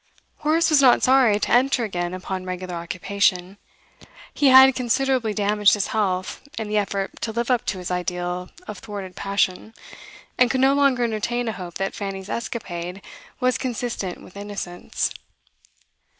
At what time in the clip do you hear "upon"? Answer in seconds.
2.15-2.43